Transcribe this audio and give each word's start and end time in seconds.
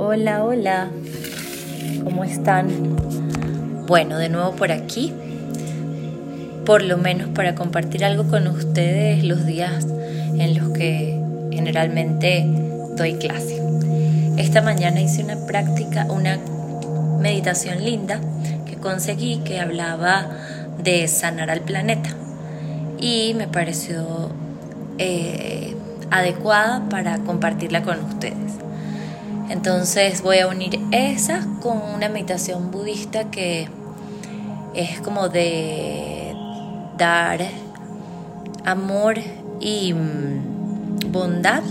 Hola, 0.00 0.44
hola. 0.44 0.90
¿Cómo 2.04 2.22
están? 2.22 2.68
Bueno, 3.88 4.16
de 4.16 4.28
nuevo 4.28 4.52
por 4.52 4.70
aquí. 4.70 5.12
Por 6.64 6.84
lo 6.84 6.98
menos 6.98 7.30
para 7.30 7.56
compartir 7.56 8.04
algo 8.04 8.28
con 8.28 8.46
ustedes 8.46 9.24
los 9.24 9.44
días 9.44 9.88
en 10.38 10.56
los 10.56 10.68
que 10.68 11.20
generalmente 11.50 12.46
doy 12.96 13.14
clase. 13.14 13.60
Esta 14.36 14.62
mañana 14.62 15.00
hice 15.00 15.24
una 15.24 15.44
práctica, 15.46 16.06
una 16.08 16.38
meditación 17.18 17.84
linda 17.84 18.20
que 18.66 18.76
conseguí 18.76 19.38
que 19.38 19.58
hablaba 19.58 20.28
de 20.80 21.08
sanar 21.08 21.50
al 21.50 21.62
planeta 21.62 22.10
y 23.00 23.34
me 23.34 23.48
pareció 23.48 24.30
eh, 24.98 25.74
adecuada 26.12 26.88
para 26.88 27.18
compartirla 27.18 27.82
con 27.82 27.98
ustedes. 28.04 28.67
Entonces 29.48 30.22
voy 30.22 30.38
a 30.38 30.46
unir 30.46 30.78
esa 30.92 31.46
con 31.60 31.78
una 31.94 32.08
meditación 32.08 32.70
budista 32.70 33.30
que 33.30 33.68
es 34.74 35.00
como 35.00 35.28
de 35.28 36.34
dar 36.98 37.40
amor 38.64 39.16
y 39.60 39.94
mm, 39.94 41.10
bondad, 41.10 41.62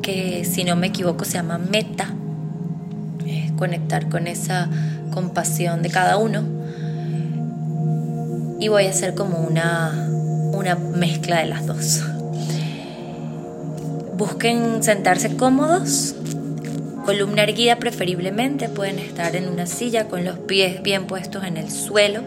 que 0.00 0.44
si 0.44 0.64
no 0.64 0.76
me 0.76 0.88
equivoco 0.88 1.24
se 1.24 1.34
llama 1.34 1.58
meta, 1.58 2.08
es 3.26 3.52
conectar 3.52 4.08
con 4.08 4.26
esa 4.26 4.68
compasión 5.12 5.82
de 5.82 5.90
cada 5.90 6.16
uno. 6.16 6.42
Y 8.58 8.68
voy 8.68 8.86
a 8.86 8.90
hacer 8.90 9.14
como 9.14 9.38
una, 9.38 10.08
una 10.52 10.76
mezcla 10.76 11.40
de 11.40 11.46
las 11.46 11.66
dos. 11.66 12.02
Busquen 14.16 14.82
sentarse 14.82 15.36
cómodos, 15.36 16.14
columna 17.04 17.42
erguida 17.42 17.76
preferiblemente, 17.76 18.70
pueden 18.70 18.98
estar 18.98 19.36
en 19.36 19.46
una 19.46 19.66
silla 19.66 20.08
con 20.08 20.24
los 20.24 20.38
pies 20.38 20.82
bien 20.82 21.06
puestos 21.06 21.44
en 21.44 21.58
el 21.58 21.70
suelo, 21.70 22.22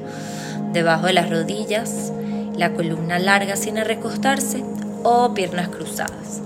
debajo 0.72 1.08
de 1.08 1.14
las 1.14 1.32
rodillas, 1.32 2.12
la 2.56 2.74
columna 2.74 3.18
larga 3.18 3.56
sin 3.56 3.78
recostarse 3.78 4.64
o 5.02 5.34
piernas 5.34 5.70
cruzadas. 5.70 6.42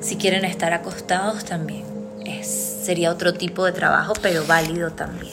Si 0.00 0.16
quieren 0.16 0.44
estar 0.44 0.74
acostados 0.74 1.46
también, 1.46 1.84
sería 2.82 3.10
otro 3.10 3.32
tipo 3.32 3.64
de 3.64 3.72
trabajo, 3.72 4.12
pero 4.20 4.44
válido 4.46 4.90
también. 4.90 5.32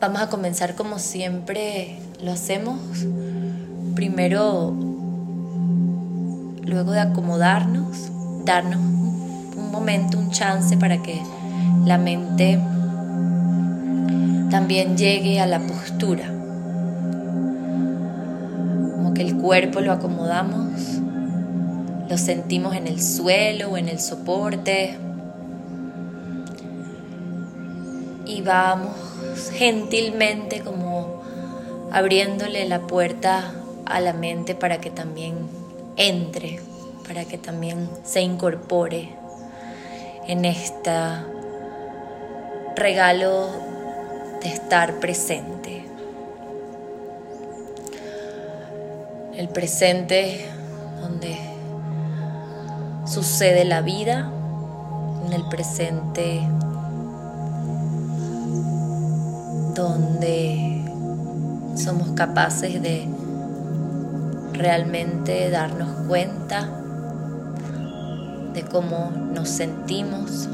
Vamos 0.00 0.20
a 0.20 0.28
comenzar 0.28 0.76
como 0.76 1.00
siempre 1.00 1.98
lo 2.22 2.30
hacemos. 2.30 2.78
Primero 3.94 4.85
luego 6.66 6.92
de 6.92 7.00
acomodarnos, 7.00 8.10
darnos 8.44 8.78
un 8.78 9.70
momento, 9.70 10.18
un 10.18 10.30
chance 10.30 10.76
para 10.76 11.02
que 11.02 11.22
la 11.84 11.96
mente 11.96 12.60
también 14.50 14.96
llegue 14.96 15.40
a 15.40 15.46
la 15.46 15.60
postura. 15.60 16.26
Como 18.94 19.14
que 19.14 19.22
el 19.22 19.36
cuerpo 19.36 19.80
lo 19.80 19.92
acomodamos, 19.92 21.00
lo 22.08 22.18
sentimos 22.18 22.74
en 22.74 22.88
el 22.88 23.00
suelo 23.00 23.70
o 23.70 23.76
en 23.76 23.88
el 23.88 24.00
soporte. 24.00 24.98
Y 28.26 28.42
vamos 28.42 28.96
gentilmente 29.52 30.60
como 30.60 31.22
abriéndole 31.92 32.68
la 32.68 32.80
puerta 32.80 33.52
a 33.84 34.00
la 34.00 34.12
mente 34.12 34.56
para 34.56 34.78
que 34.78 34.90
también 34.90 35.34
entre, 35.96 36.60
para 37.06 37.24
que 37.24 37.38
también 37.38 37.88
se 38.04 38.20
incorpore 38.20 39.14
en 40.26 40.44
este 40.44 40.90
regalo 42.74 43.48
de 44.42 44.48
estar 44.48 44.94
presente. 45.00 45.84
El 49.34 49.48
presente 49.48 50.46
donde 51.00 51.36
sucede 53.06 53.64
la 53.64 53.82
vida, 53.82 54.30
en 55.26 55.32
el 55.32 55.46
presente 55.48 56.40
donde 59.74 60.84
somos 61.76 62.08
capaces 62.12 62.82
de 62.82 63.06
realmente 64.56 65.50
darnos 65.50 66.06
cuenta 66.06 66.68
de 68.52 68.62
cómo 68.62 69.10
nos 69.10 69.48
sentimos. 69.48 70.48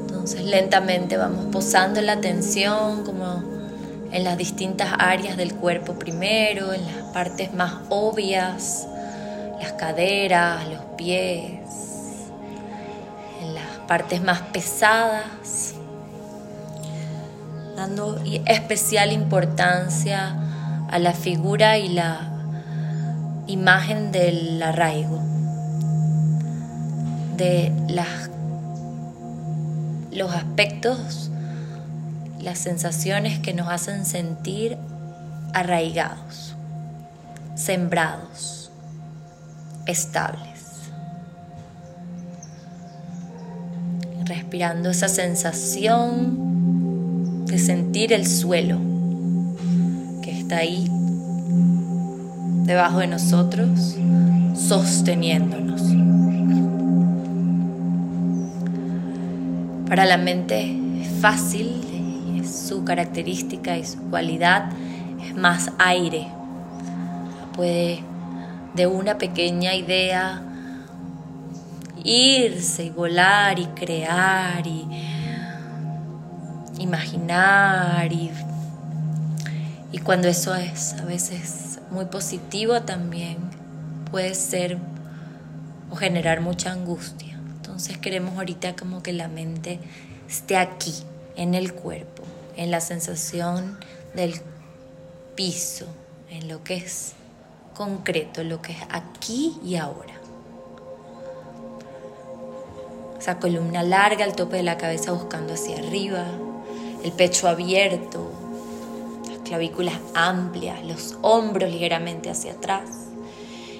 Entonces 0.00 0.44
lentamente 0.44 1.16
vamos 1.16 1.46
posando 1.52 2.00
la 2.02 2.12
atención 2.12 3.04
como 3.04 3.44
en 4.10 4.24
las 4.24 4.36
distintas 4.36 4.92
áreas 4.98 5.36
del 5.36 5.54
cuerpo 5.54 5.94
primero, 5.94 6.72
en 6.72 6.84
las 6.84 7.12
partes 7.12 7.54
más 7.54 7.74
obvias, 7.88 8.86
las 9.60 9.72
caderas, 9.74 10.68
los 10.68 10.82
pies, 10.96 11.60
en 13.40 13.54
las 13.54 13.78
partes 13.86 14.20
más 14.22 14.40
pesadas 14.52 15.75
dando 17.76 18.18
especial 18.46 19.12
importancia 19.12 20.34
a 20.90 20.98
la 20.98 21.12
figura 21.12 21.76
y 21.76 21.88
la 21.90 22.32
imagen 23.46 24.12
del 24.12 24.62
arraigo, 24.62 25.20
de 27.36 27.70
las, 27.88 28.30
los 30.10 30.34
aspectos, 30.34 31.30
las 32.40 32.58
sensaciones 32.58 33.38
que 33.40 33.52
nos 33.52 33.68
hacen 33.68 34.06
sentir 34.06 34.78
arraigados, 35.52 36.54
sembrados, 37.56 38.70
estables. 39.86 40.54
Respirando 44.24 44.90
esa 44.90 45.08
sensación 45.08 46.45
sentir 47.58 48.12
el 48.12 48.26
suelo 48.26 48.78
que 50.22 50.38
está 50.38 50.58
ahí 50.58 50.86
debajo 52.64 52.98
de 52.98 53.06
nosotros, 53.06 53.96
sosteniéndonos. 54.54 55.82
Para 59.88 60.04
la 60.04 60.16
mente 60.16 60.76
es 61.00 61.08
fácil, 61.20 61.82
su 62.44 62.84
característica 62.84 63.76
y 63.78 63.84
su 63.84 63.98
cualidad 64.10 64.70
es 65.24 65.36
más 65.36 65.70
aire. 65.78 66.26
Puede 67.54 68.00
de 68.74 68.86
una 68.86 69.16
pequeña 69.16 69.74
idea 69.74 70.42
irse 72.04 72.84
y 72.84 72.90
volar 72.90 73.58
y 73.58 73.66
crear 73.66 74.66
y 74.66 74.86
imaginar 76.78 78.12
y, 78.12 78.30
y 79.92 79.98
cuando 79.98 80.28
eso 80.28 80.54
es 80.54 80.94
a 80.94 81.04
veces 81.04 81.80
muy 81.90 82.06
positivo 82.06 82.82
también 82.82 83.38
puede 84.10 84.34
ser 84.34 84.78
o 85.90 85.96
generar 85.96 86.40
mucha 86.40 86.72
angustia. 86.72 87.38
Entonces 87.56 87.98
queremos 87.98 88.36
ahorita 88.36 88.76
como 88.76 89.02
que 89.02 89.12
la 89.12 89.28
mente 89.28 89.78
esté 90.28 90.56
aquí, 90.56 90.94
en 91.36 91.54
el 91.54 91.74
cuerpo, 91.74 92.22
en 92.56 92.70
la 92.70 92.80
sensación 92.80 93.78
del 94.14 94.34
piso, 95.34 95.86
en 96.30 96.48
lo 96.48 96.64
que 96.64 96.76
es 96.76 97.12
concreto, 97.74 98.42
lo 98.42 98.62
que 98.62 98.72
es 98.72 98.78
aquí 98.88 99.58
y 99.62 99.76
ahora. 99.76 100.14
Esa 103.18 103.38
columna 103.38 103.82
larga, 103.82 104.24
el 104.24 104.34
tope 104.34 104.56
de 104.56 104.62
la 104.62 104.78
cabeza 104.78 105.12
buscando 105.12 105.54
hacia 105.54 105.78
arriba, 105.78 106.24
el 107.06 107.12
pecho 107.12 107.46
abierto, 107.46 108.32
las 109.30 109.38
clavículas 109.44 109.94
amplias, 110.12 110.84
los 110.84 111.16
hombros 111.22 111.70
ligeramente 111.70 112.30
hacia 112.30 112.50
atrás 112.50 112.90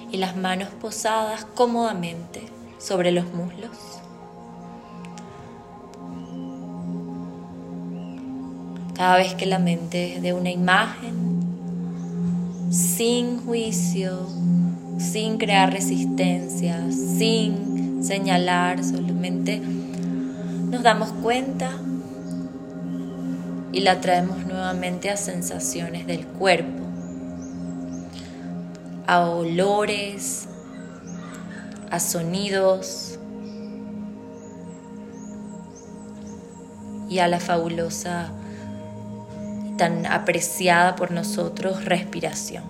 y 0.09 0.15
las 0.15 0.37
manos 0.37 0.69
posadas 0.79 1.45
cómodamente 1.53 2.41
sobre 2.77 3.11
los 3.11 3.25
muslos. 3.33 3.71
Cada 8.95 9.17
vez 9.17 9.35
que 9.35 9.45
la 9.45 9.59
mente 9.59 10.19
dé 10.21 10.31
una 10.31 10.49
imagen, 10.49 11.41
sin 12.71 13.45
juicio, 13.45 14.25
sin 14.99 15.37
crear 15.37 15.73
resistencia, 15.73 16.89
sin 16.91 18.01
señalar, 18.01 18.85
solamente 18.85 19.59
nos 19.59 20.81
damos 20.81 21.09
cuenta 21.21 21.77
y 23.71 23.81
la 23.81 23.99
traemos 24.01 24.45
nuevamente 24.45 25.09
a 25.09 25.17
sensaciones 25.17 26.07
del 26.07 26.25
cuerpo, 26.25 26.83
a 29.05 29.29
olores, 29.29 30.47
a 31.91 31.99
sonidos 31.99 33.19
y 37.09 37.19
a 37.19 37.27
la 37.27 37.39
fabulosa 37.39 38.31
tan 39.77 40.05
apreciada 40.05 40.95
por 40.95 41.11
nosotros 41.11 41.85
respiración. 41.85 42.63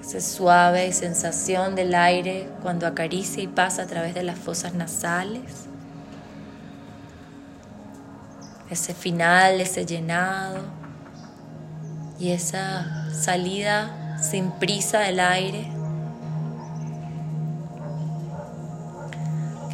Esa 0.00 0.20
suave 0.20 0.92
sensación 0.92 1.74
del 1.74 1.94
aire 1.94 2.48
cuando 2.62 2.86
acaricia 2.86 3.42
y 3.42 3.48
pasa 3.48 3.82
a 3.82 3.86
través 3.86 4.14
de 4.14 4.22
las 4.22 4.38
fosas 4.38 4.74
nasales. 4.74 5.66
Ese 8.70 8.94
final, 8.94 9.60
ese 9.60 9.86
llenado 9.86 10.58
y 12.18 12.30
esa 12.30 13.12
salida 13.12 14.18
sin 14.20 14.50
prisa 14.52 15.00
del 15.00 15.20
aire, 15.20 15.70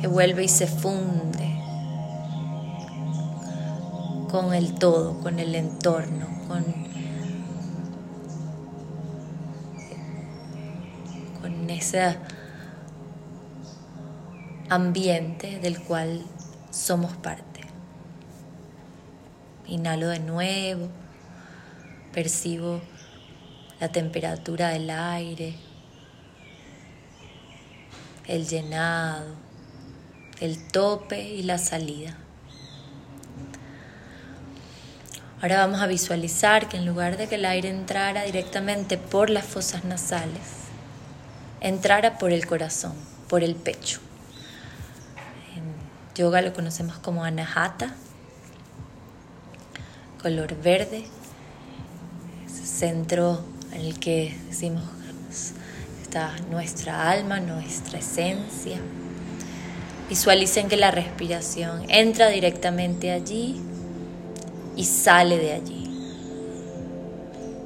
que 0.00 0.08
vuelve 0.08 0.44
y 0.44 0.48
se 0.48 0.66
funde 0.66 1.58
con 4.32 4.54
el 4.54 4.74
todo, 4.74 5.20
con 5.20 5.38
el 5.38 5.54
entorno, 5.54 6.26
con, 6.48 6.64
con 11.40 11.70
ese 11.70 12.16
ambiente 14.70 15.58
del 15.60 15.80
cual 15.82 16.24
somos 16.70 17.14
parte. 17.18 17.51
Inhalo 19.72 20.08
de 20.08 20.18
nuevo, 20.18 20.90
percibo 22.12 22.82
la 23.80 23.88
temperatura 23.88 24.68
del 24.68 24.90
aire, 24.90 25.54
el 28.26 28.46
llenado, 28.46 29.34
el 30.40 30.68
tope 30.68 31.22
y 31.22 31.42
la 31.44 31.56
salida. 31.56 32.18
Ahora 35.40 35.60
vamos 35.60 35.80
a 35.80 35.86
visualizar 35.86 36.68
que 36.68 36.76
en 36.76 36.84
lugar 36.84 37.16
de 37.16 37.28
que 37.28 37.36
el 37.36 37.46
aire 37.46 37.70
entrara 37.70 38.24
directamente 38.24 38.98
por 38.98 39.30
las 39.30 39.46
fosas 39.46 39.84
nasales, 39.84 40.66
entrara 41.62 42.18
por 42.18 42.30
el 42.30 42.44
corazón, 42.46 42.92
por 43.26 43.42
el 43.42 43.54
pecho. 43.54 44.00
En 45.56 45.62
yoga 46.14 46.42
lo 46.42 46.52
conocemos 46.52 46.98
como 46.98 47.24
anahata, 47.24 47.94
color 50.22 50.54
verde, 50.62 51.04
centro 52.46 53.40
en 53.72 53.80
el 53.80 53.98
que 53.98 54.36
decimos 54.48 54.84
está 56.02 56.32
nuestra 56.50 57.10
alma, 57.10 57.40
nuestra 57.40 57.98
esencia. 57.98 58.78
Visualicen 60.08 60.68
que 60.68 60.76
la 60.76 60.92
respiración 60.92 61.82
entra 61.88 62.28
directamente 62.28 63.10
allí 63.10 63.60
y 64.76 64.84
sale 64.84 65.38
de 65.38 65.52
allí. 65.54 65.90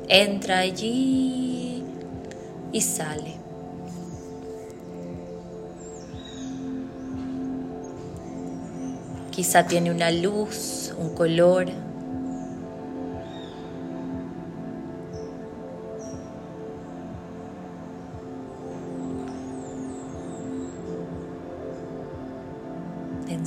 Entra 0.08 0.60
allí 0.60 1.82
y 2.72 2.80
sale. 2.80 3.34
Quizá 9.30 9.66
tiene 9.66 9.90
una 9.90 10.10
luz, 10.10 10.94
un 10.96 11.14
color, 11.14 11.66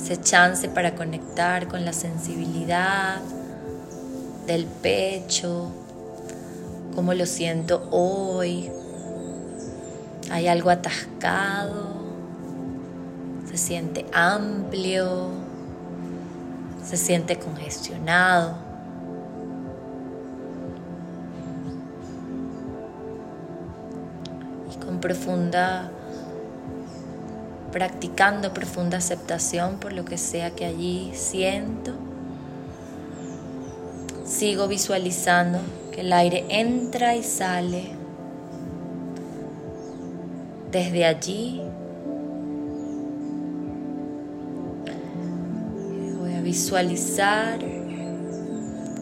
Dense 0.00 0.22
chance 0.22 0.68
para 0.70 0.94
conectar 0.94 1.68
con 1.68 1.84
la 1.84 1.92
sensibilidad 1.92 3.20
del 4.46 4.64
pecho, 4.64 5.70
cómo 6.94 7.12
lo 7.12 7.26
siento 7.26 7.86
hoy. 7.90 8.70
Hay 10.30 10.48
algo 10.48 10.70
atascado, 10.70 11.96
se 13.46 13.58
siente 13.58 14.06
amplio, 14.14 15.28
se 16.82 16.96
siente 16.96 17.38
congestionado. 17.38 18.54
Y 24.72 24.82
con 24.82 24.98
profunda 24.98 25.90
practicando 27.72 28.52
profunda 28.52 28.98
aceptación 28.98 29.78
por 29.78 29.92
lo 29.92 30.04
que 30.04 30.18
sea 30.18 30.50
que 30.50 30.64
allí 30.64 31.12
siento. 31.14 31.92
Sigo 34.24 34.68
visualizando 34.68 35.58
que 35.92 36.02
el 36.02 36.12
aire 36.12 36.44
entra 36.48 37.16
y 37.16 37.22
sale 37.22 37.90
desde 40.70 41.04
allí. 41.04 41.62
Voy 46.20 46.34
a 46.34 46.40
visualizar 46.42 47.58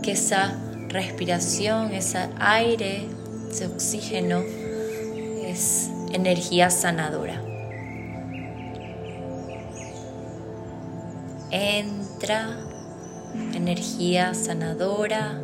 que 0.03 0.13
esa 0.13 0.59
respiración, 0.89 1.93
ese 1.93 2.19
aire, 2.39 3.07
ese 3.51 3.67
oxígeno 3.67 4.43
es 5.45 5.91
energía 6.13 6.71
sanadora. 6.71 7.48
Entra 11.51 12.57
energía 13.55 14.35
sanadora, 14.35 15.41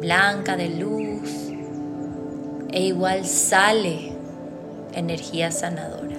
blanca 0.00 0.56
de 0.56 0.68
luz, 0.70 1.30
e 2.70 2.86
igual 2.86 3.24
sale 3.26 4.12
energía 4.92 5.50
sanadora. 5.50 6.16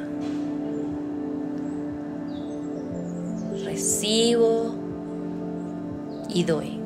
Recibo 3.64 4.76
y 6.30 6.44
doy. 6.44 6.80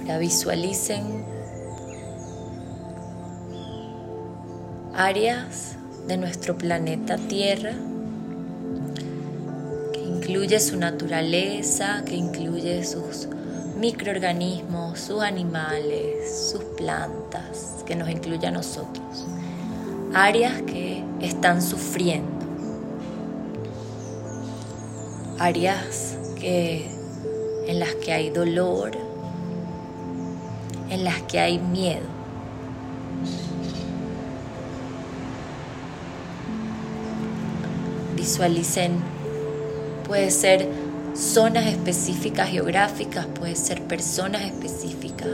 Ahora 0.00 0.18
visualicen 0.18 1.24
áreas 4.96 5.76
de 6.06 6.16
nuestro 6.16 6.56
planeta 6.56 7.16
Tierra, 7.16 7.72
que 9.92 10.00
incluye 10.00 10.60
su 10.60 10.76
naturaleza, 10.76 12.04
que 12.06 12.14
incluye 12.14 12.84
sus 12.84 13.28
microorganismos, 13.76 15.00
sus 15.00 15.22
animales, 15.22 16.50
sus 16.52 16.62
plantas, 16.76 17.82
que 17.84 17.96
nos 17.96 18.08
incluye 18.08 18.46
a 18.46 18.52
nosotros. 18.52 19.26
Áreas 20.14 20.62
que 20.62 21.02
están 21.20 21.60
sufriendo. 21.60 22.30
Áreas 25.40 26.16
que, 26.38 26.88
en 27.66 27.80
las 27.80 27.94
que 27.96 28.12
hay 28.12 28.30
dolor, 28.30 28.92
en 30.88 31.02
las 31.02 31.20
que 31.22 31.40
hay 31.40 31.58
miedo. 31.58 32.13
Visualicen. 38.24 38.92
Puede 40.06 40.30
ser 40.30 40.66
zonas 41.14 41.66
específicas 41.66 42.48
geográficas, 42.48 43.26
puede 43.26 43.54
ser 43.54 43.82
personas 43.82 44.42
específicas. 44.42 45.28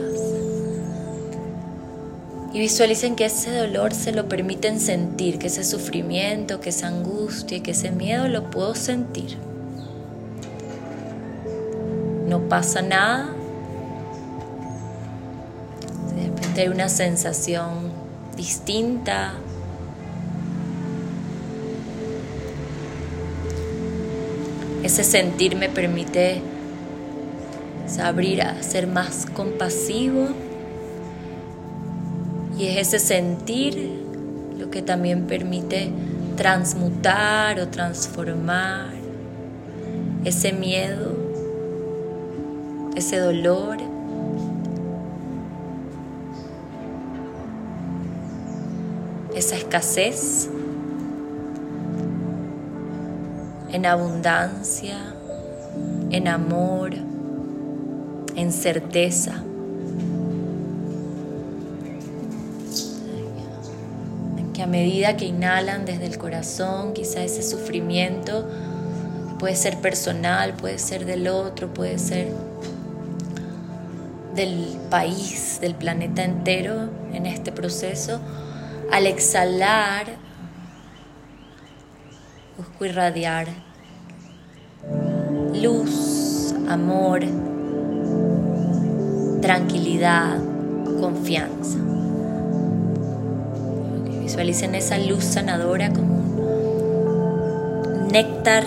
Y 2.53 2.59
visualicen 2.59 3.15
que 3.15 3.27
ese 3.27 3.57
dolor 3.57 3.95
se 3.95 4.11
lo 4.11 4.29
permiten 4.29 4.81
sentir, 4.81 5.39
que 5.39 5.47
ese 5.47 5.63
sufrimiento, 5.63 6.61
que 6.61 6.71
esa 6.71 6.89
angustia, 6.89 7.63
que 7.63 7.71
ese 7.71 7.93
miedo 7.93 8.27
lo 8.27 8.51
puedo 8.51 8.75
sentir. 8.75 9.37
No 12.27 12.49
pasa 12.49 12.83
nada. 12.83 13.31
De 16.17 16.25
repente 16.25 16.63
hay 16.63 16.69
una 16.69 16.89
sensación 16.89 17.93
distinta, 18.37 19.35
Ese 24.91 25.05
sentir 25.05 25.55
me 25.55 25.69
permite 25.69 26.43
abrir 28.03 28.43
a 28.43 28.61
ser 28.61 28.89
más 28.89 29.25
compasivo 29.25 30.31
y 32.59 32.67
es 32.67 32.89
ese 32.89 32.99
sentir 32.99 34.03
lo 34.59 34.69
que 34.69 34.83
también 34.83 35.29
permite 35.29 35.93
transmutar 36.37 37.61
o 37.61 37.69
transformar 37.69 38.91
ese 40.25 40.53
miedo, 40.53 41.17
ese 42.97 43.19
dolor. 43.19 43.79
esa 49.37 49.57
escasez 49.57 50.51
en 53.73 53.87
abundancia, 53.87 54.97
en 56.11 56.29
amor, 56.29 56.93
en 58.37 58.53
certeza. 58.53 59.43
Que 64.55 64.63
a 64.63 64.67
medida 64.67 65.17
que 65.17 65.27
inhalan 65.27 65.85
desde 65.85 66.07
el 66.07 66.19
corazón, 66.19 66.93
quizá 66.93 67.23
ese 67.23 67.43
sufrimiento 67.43 68.47
puede 69.39 69.57
ser 69.57 69.79
personal, 69.79 70.55
puede 70.55 70.79
ser 70.79 71.07
del 71.07 71.29
otro, 71.29 71.73
puede 71.73 71.99
ser 71.99 72.29
del 74.35 74.77
país, 74.91 75.59
del 75.61 75.75
planeta 75.75 76.25
entero 76.25 76.91
en 77.13 77.27
este 77.27 77.53
proceso, 77.53 78.21
al 78.93 79.07
exhalar, 79.07 80.20
irradiar 82.85 83.49
luz, 85.55 86.55
amor, 86.69 87.21
tranquilidad, 89.43 90.39
confianza. 91.01 91.79
Visualicen 94.23 94.75
esa 94.75 94.99
luz 94.99 95.25
sanadora 95.25 95.93
como 95.93 96.15
un 96.15 98.09
néctar 98.13 98.65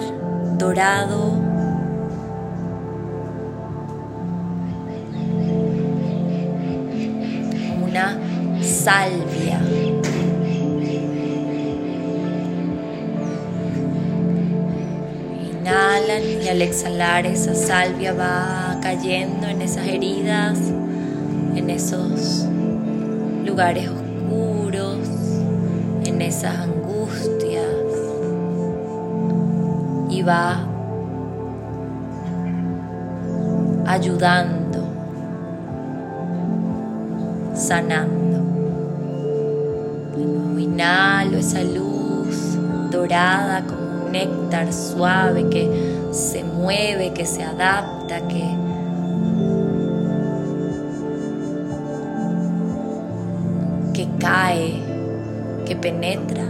dorado. 0.58 1.32
Como 7.70 7.86
una 7.86 8.17
salvia. 8.62 9.62
Y 15.74 16.48
al 16.50 16.62
exhalar 16.62 17.25
esa 17.25 17.56
salvia 17.56 18.13
va 18.13 18.77
cayendo 18.80 19.48
en 19.48 19.60
esas 19.60 19.88
heridas, 19.88 20.60
en 21.56 21.68
esos 21.68 22.46
lugares 23.44 23.89
oscuros, 23.89 25.00
en 26.06 26.22
esas 26.22 26.60
angustias 26.60 27.65
y 30.12 30.22
va 30.22 30.68
ayudando, 33.88 34.88
sanando. 37.56 38.44
inhalo 40.60 41.38
esa 41.38 41.63
luz 41.63 42.60
dorada 42.92 43.63
como 43.65 43.83
néctar 44.13 44.72
suave 44.72 45.50
que 45.50 45.67
se 46.12 46.43
mueve, 46.43 47.12
que 47.13 47.25
se 47.25 47.43
adapta, 47.43 48.22
que 48.27 48.46
que 53.93 54.08
cae, 54.20 54.82
que 55.65 55.75
penetra 55.75 56.43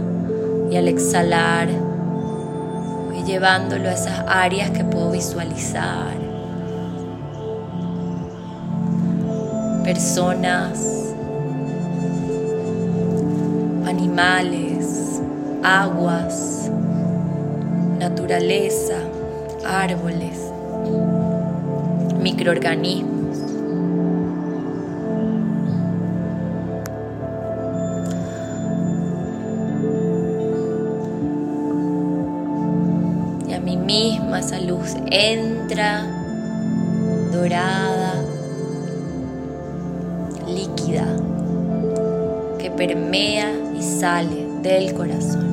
y 0.70 0.76
al 0.76 0.88
exhalar 0.88 1.68
voy 3.06 3.22
llevándolo 3.24 3.88
a 3.88 3.92
esas 3.92 4.24
áreas 4.26 4.70
que 4.70 4.84
puedo 4.84 5.10
visualizar. 5.10 6.14
Personas, 9.84 11.14
animales, 13.86 15.20
aguas, 15.62 16.53
naturaleza, 18.08 18.96
árboles, 19.64 20.38
microorganismos. 22.20 23.14
misma 33.74 34.38
esa 34.38 34.60
luz 34.60 34.96
entra 35.10 36.06
dorada, 37.32 38.22
líquida, 40.46 41.06
que 42.58 42.70
permea 42.70 43.52
y 43.78 43.82
sale 43.82 44.46
del 44.62 44.94
corazón. 44.94 45.43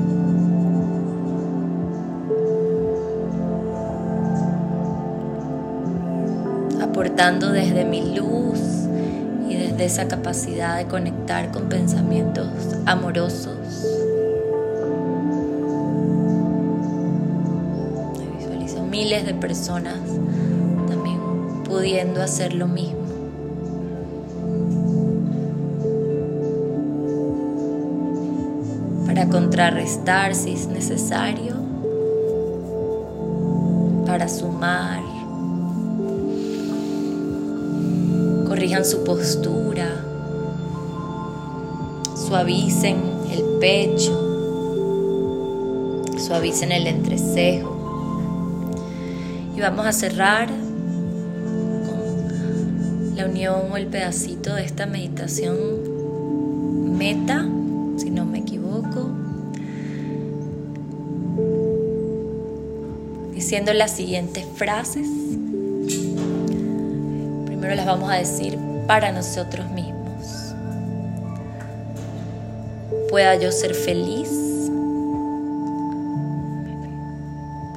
Aportando 7.21 7.51
desde 7.51 7.85
mi 7.85 8.15
luz 8.15 8.59
y 9.47 9.55
desde 9.55 9.85
esa 9.85 10.07
capacidad 10.07 10.77
de 10.77 10.85
conectar 10.85 11.51
con 11.51 11.69
pensamientos 11.69 12.47
amorosos 12.87 13.85
miles 18.89 19.25
de 19.25 19.33
personas 19.33 19.99
también 20.89 21.19
pudiendo 21.63 22.21
hacer 22.21 22.53
lo 22.53 22.67
mismo. 22.67 22.99
Para 29.05 29.29
contrarrestar 29.29 30.35
si 30.35 30.53
es 30.53 30.67
necesario, 30.67 31.55
para 34.05 34.27
sumar, 34.27 35.10
su 38.83 39.03
postura, 39.03 40.03
suavicen 42.15 42.97
el 43.31 43.43
pecho, 43.59 44.13
suavicen 46.17 46.71
el 46.71 46.87
entrecejo 46.87 47.71
vamos 49.61 49.85
a 49.85 49.91
cerrar 49.91 50.47
con 51.85 53.15
la 53.15 53.25
unión 53.27 53.71
o 53.71 53.77
el 53.77 53.85
pedacito 53.87 54.55
de 54.55 54.65
esta 54.65 54.87
meditación 54.87 55.55
meta, 56.97 57.47
si 57.97 58.09
no 58.09 58.25
me 58.25 58.39
equivoco, 58.39 59.11
diciendo 63.33 63.71
las 63.73 63.91
siguientes 63.91 64.47
frases. 64.55 65.07
Primero 67.45 67.75
las 67.75 67.85
vamos 67.85 68.09
a 68.09 68.15
decir 68.15 68.57
para 68.91 69.13
nosotros 69.13 69.69
mismos. 69.69 70.53
Pueda 73.09 73.35
yo 73.35 73.49
ser 73.49 73.73
feliz. 73.73 74.29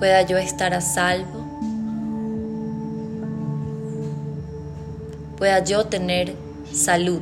Pueda 0.01 0.23
yo 0.23 0.39
estar 0.39 0.75
a 0.75 0.81
salvo. 0.81 1.45
pueda 5.37 5.63
yo 5.63 5.85
tener 5.85 6.35
salud, 6.73 7.21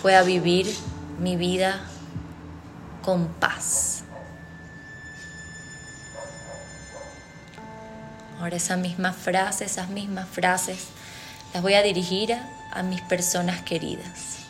pueda 0.00 0.22
vivir 0.22 0.66
mi 1.18 1.34
vida 1.34 1.80
con 3.02 3.26
paz. 3.40 4.01
Ahora 8.42 8.56
esa 8.56 8.76
misma 8.76 9.12
frase, 9.12 9.64
esas 9.64 9.88
mismas 9.88 10.28
frases, 10.28 10.88
las 11.54 11.62
voy 11.62 11.74
a 11.74 11.82
dirigir 11.82 12.36
a, 12.72 12.82
mis 12.82 13.00
personas 13.02 13.62
queridas. 13.62 14.40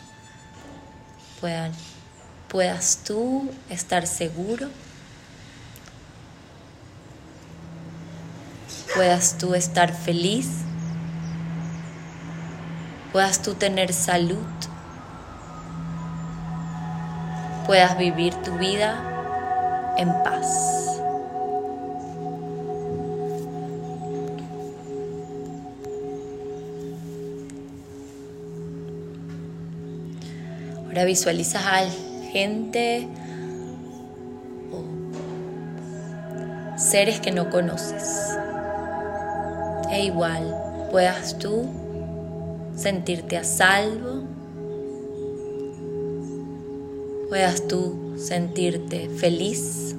Puedan, 1.39 1.71
puedas 2.47 3.03
tú 3.05 3.51
estar 3.69 4.07
seguro 4.07 4.69
puedas 8.95 9.37
tú 9.37 9.55
estar 9.55 9.93
feliz, 9.93 10.47
puedas 13.11 13.41
tú 13.41 13.55
tener 13.55 13.91
salud, 13.93 14.37
puedas 17.65 17.97
vivir 17.97 18.35
tu 18.43 18.55
vida 18.57 19.95
en 19.97 20.11
paz. 20.23 20.82
Ahora 30.93 31.05
visualizas 31.05 31.63
a 31.65 31.89
gente 32.31 33.07
seres 36.77 37.19
que 37.19 37.31
no 37.31 37.49
conoces. 37.49 38.37
E 39.91 40.05
igual 40.05 40.55
puedas 40.91 41.39
tú 41.39 41.67
sentirte 42.75 43.37
a 43.37 43.43
salvo, 43.43 44.27
puedas 47.27 47.67
tú 47.67 48.13
sentirte 48.15 49.09
feliz, 49.09 49.95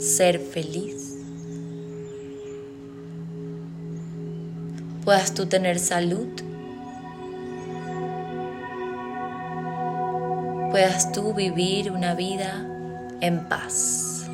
ser 0.00 0.40
feliz, 0.40 1.16
puedas 5.04 5.32
tú 5.32 5.46
tener 5.46 5.78
salud, 5.78 6.26
puedas 10.72 11.12
tú 11.12 11.34
vivir 11.34 11.92
una 11.92 12.14
vida 12.14 12.66
en 13.20 13.46
paz. 13.46 14.26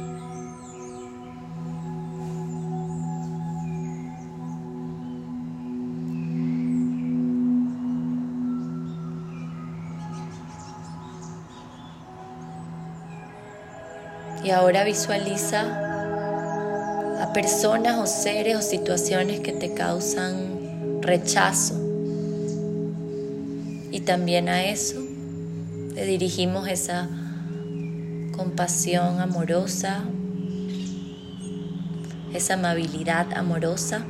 Y 14.45 14.51
ahora 14.51 14.85
visualiza 14.85 15.63
a 17.21 17.33
personas 17.33 17.99
o 17.99 18.07
seres 18.07 18.57
o 18.57 18.63
situaciones 18.63 19.41
que 19.41 19.51
te 19.51 19.75
causan 19.75 21.03
rechazo. 21.03 21.75
Y 23.91 24.03
también 24.03 24.49
a 24.49 24.63
eso 24.65 25.08
le 25.99 26.07
dirigimos 26.07 26.69
esa 26.69 27.09
compasión 28.37 29.21
amorosa, 29.21 30.05
esa 32.33 32.55
amabilidad 32.55 33.27
amorosa. 33.35 34.03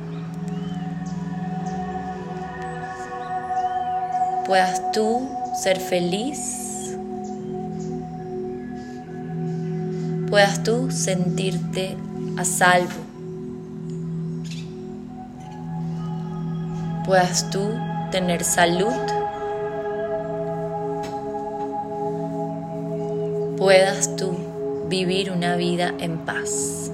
Puedas 4.45 4.91
tú 4.91 5.27
ser 5.59 5.79
feliz. 5.79 6.95
Puedas 10.29 10.61
tú 10.61 10.91
sentirte 10.91 11.97
a 12.37 12.45
salvo, 12.45 13.01
puedas 17.03 17.49
tú 17.49 17.71
tener 18.11 18.43
salud, 18.43 18.93
puedas 23.69 24.15
tú 24.15 24.35
vivir 24.87 25.29
una 25.29 25.55
vida 25.55 25.93
en 25.99 26.17
paz. 26.25 26.91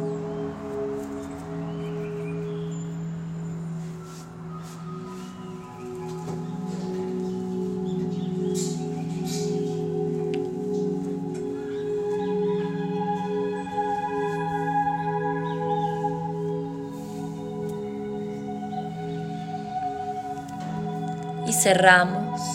y 21.48 21.53
cerramos 21.53 22.55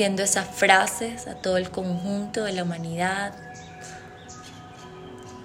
siendo 0.00 0.22
esas 0.22 0.48
frases 0.48 1.26
a 1.26 1.34
todo 1.34 1.58
el 1.58 1.70
conjunto 1.70 2.44
de 2.44 2.54
la 2.54 2.62
humanidad, 2.62 3.34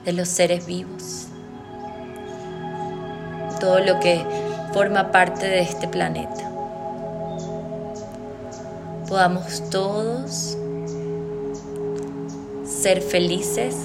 de 0.06 0.14
los 0.14 0.30
seres 0.30 0.66
vivos, 0.66 1.28
todo 3.60 3.79
lo 3.79 4.00
que 4.00 4.25
forma 4.72 5.12
parte 5.12 5.46
de 5.46 5.60
este 5.60 5.90
planeta. 5.90 6.50
Podamos 9.10 9.70
todos 9.70 10.58
ser 12.64 13.01
felices, 13.01 13.75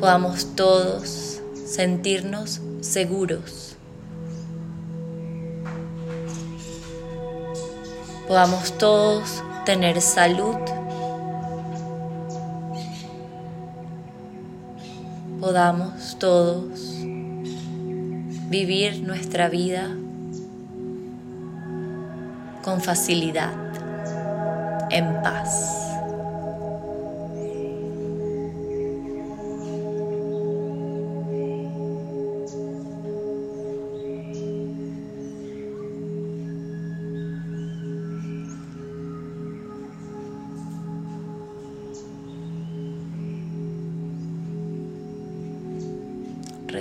podamos 0.00 0.56
todos 0.56 1.40
sentirnos 1.64 2.60
seguros. 2.80 3.75
Podamos 8.26 8.76
todos 8.76 9.44
tener 9.64 10.00
salud. 10.00 10.56
Podamos 15.40 16.16
todos 16.18 16.96
vivir 18.48 19.02
nuestra 19.02 19.48
vida 19.48 19.90
con 22.64 22.80
facilidad, 22.80 23.54
en 24.90 25.22
paz. 25.22 25.75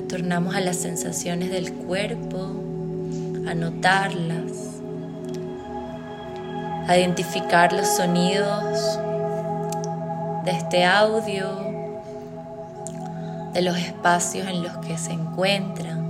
Retornamos 0.08 0.54
a 0.54 0.62
las 0.62 0.76
sensaciones 0.76 1.50
del 1.50 1.74
cuerpo, 1.74 2.38
a 3.48 3.56
notarlas, 3.56 4.52
a 6.88 6.96
identificar 6.96 7.74
los 7.74 7.88
sonidos 7.88 9.00
de 10.46 10.52
este 10.52 10.86
audio, 10.86 11.50
de 13.56 13.64
los 13.64 13.76
espacios 13.80 14.48
en 14.48 14.62
los 14.62 14.78
que 14.86 14.96
se 14.96 15.12
encuentran. 15.12 16.06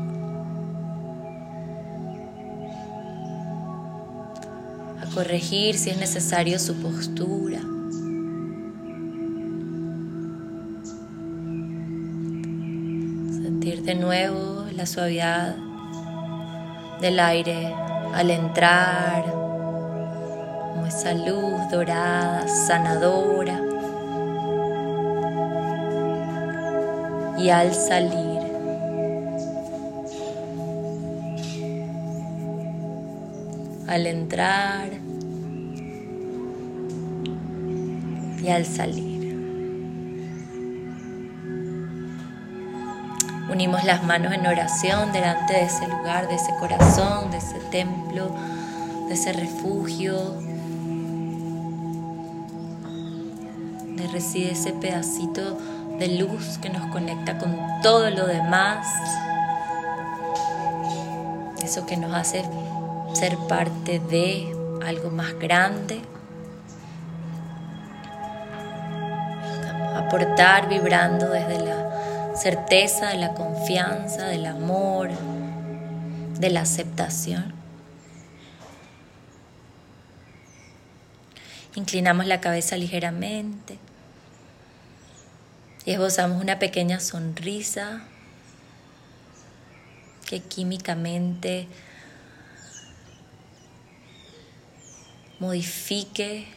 A 5.01 5.05
corregir 5.13 5.77
si 5.77 5.91
es 5.91 5.97
necesario 5.97 6.59
su 6.59 6.75
postura. 6.81 7.61
De 13.85 13.93
nuevo 13.93 14.65
la 14.75 14.87
suavidad 14.87 15.55
del 17.01 17.19
aire 17.19 17.71
al 18.15 18.31
entrar, 18.31 19.23
como 20.73 20.87
esa 20.87 21.13
luz 21.13 21.69
dorada, 21.71 22.47
sanadora. 22.47 23.61
Y 27.37 27.49
al 27.49 27.75
salir, 27.75 28.39
al 33.87 34.07
entrar 34.07 34.89
y 38.41 38.49
al 38.49 38.65
salir. 38.65 39.14
Unimos 43.55 43.85
las 43.85 44.03
manos 44.03 44.33
en 44.33 44.45
oración 44.45 45.13
delante 45.13 45.53
de 45.53 45.63
ese 45.63 45.87
lugar, 45.87 46.27
de 46.27 46.35
ese 46.35 46.53
corazón, 46.59 47.31
de 47.31 47.37
ese 47.37 47.57
templo, 47.71 48.29
de 49.07 49.13
ese 49.13 49.31
refugio, 49.31 50.17
donde 53.85 54.07
reside 54.11 54.51
ese 54.51 54.73
pedacito 54.73 55.57
de 55.97 56.17
luz 56.17 56.57
que 56.57 56.69
nos 56.69 56.85
conecta 56.87 57.37
con 57.37 57.57
todo 57.81 58.09
lo 58.09 58.27
demás, 58.27 58.87
eso 61.63 61.85
que 61.85 61.95
nos 61.95 62.13
hace 62.13 62.43
ser 63.13 63.37
parte 63.47 63.99
de 63.99 64.53
algo 64.85 65.11
más 65.11 65.33
grande. 65.39 66.01
aportar 69.95 70.69
vibrando 70.69 71.29
desde 71.29 71.59
la 71.59 71.74
certeza 72.35 73.09
de 73.09 73.17
la 73.17 73.33
confianza, 73.33 74.27
del 74.27 74.45
amor, 74.45 75.09
de 76.39 76.49
la 76.49 76.61
aceptación. 76.61 77.53
Inclinamos 81.75 82.25
la 82.25 82.41
cabeza 82.41 82.77
ligeramente 82.77 83.77
y 85.85 85.91
esbozamos 85.91 86.41
una 86.41 86.57
pequeña 86.57 86.99
sonrisa 86.99 88.01
que 90.25 90.39
químicamente 90.39 91.67
modifique 95.39 96.47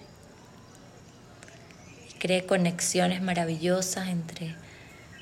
y 2.08 2.12
cree 2.18 2.46
conexiones 2.46 3.20
maravillosas 3.20 4.08
entre 4.08 4.54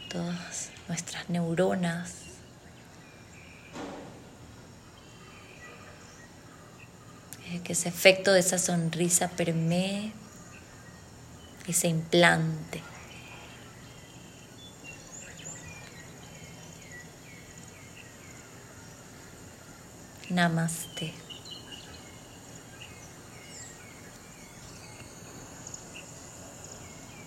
todas 0.08 0.70
nuestras 0.88 1.28
neuronas. 1.28 2.12
Que 7.64 7.72
ese 7.72 7.88
efecto 7.88 8.32
de 8.32 8.40
esa 8.40 8.58
sonrisa 8.58 9.28
permee 9.28 10.12
y 11.66 11.72
se 11.72 11.88
implante. 11.88 12.80
Namaste. 20.30 21.25